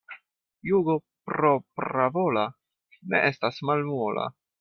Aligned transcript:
Jugo 0.69 0.95
propravola 1.31 2.45
ne 3.13 3.21
estas 3.33 3.61
malmola. 3.71 4.27